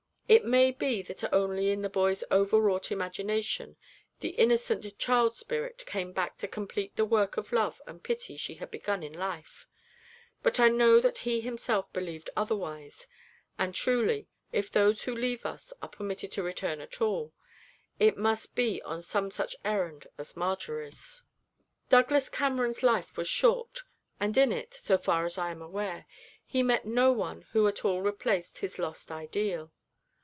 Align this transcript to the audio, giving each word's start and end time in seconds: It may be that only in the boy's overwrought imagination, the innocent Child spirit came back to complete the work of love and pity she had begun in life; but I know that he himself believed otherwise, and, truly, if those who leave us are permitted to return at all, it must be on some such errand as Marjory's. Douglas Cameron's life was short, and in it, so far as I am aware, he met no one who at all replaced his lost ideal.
It 0.31 0.45
may 0.45 0.71
be 0.71 1.01
that 1.01 1.25
only 1.33 1.71
in 1.71 1.81
the 1.81 1.89
boy's 1.89 2.23
overwrought 2.31 2.89
imagination, 2.89 3.75
the 4.21 4.29
innocent 4.29 4.97
Child 4.97 5.35
spirit 5.35 5.85
came 5.85 6.13
back 6.13 6.37
to 6.37 6.47
complete 6.47 6.95
the 6.95 7.03
work 7.03 7.35
of 7.35 7.51
love 7.51 7.81
and 7.85 8.01
pity 8.01 8.37
she 8.37 8.53
had 8.53 8.71
begun 8.71 9.03
in 9.03 9.11
life; 9.11 9.67
but 10.41 10.57
I 10.57 10.69
know 10.69 11.01
that 11.01 11.17
he 11.17 11.41
himself 11.41 11.91
believed 11.91 12.29
otherwise, 12.33 13.07
and, 13.59 13.75
truly, 13.75 14.29
if 14.53 14.71
those 14.71 15.03
who 15.03 15.13
leave 15.13 15.45
us 15.45 15.73
are 15.81 15.89
permitted 15.89 16.31
to 16.31 16.43
return 16.43 16.79
at 16.79 17.01
all, 17.01 17.33
it 17.99 18.15
must 18.17 18.55
be 18.55 18.81
on 18.83 19.01
some 19.01 19.31
such 19.31 19.57
errand 19.65 20.07
as 20.17 20.37
Marjory's. 20.37 21.23
Douglas 21.89 22.29
Cameron's 22.29 22.83
life 22.83 23.17
was 23.17 23.27
short, 23.27 23.79
and 24.17 24.37
in 24.37 24.53
it, 24.53 24.73
so 24.75 24.97
far 24.97 25.25
as 25.25 25.37
I 25.37 25.51
am 25.51 25.61
aware, 25.61 26.05
he 26.45 26.63
met 26.63 26.85
no 26.85 27.11
one 27.11 27.41
who 27.51 27.67
at 27.67 27.83
all 27.83 28.01
replaced 28.01 28.59
his 28.59 28.79
lost 28.79 29.11
ideal. 29.11 29.73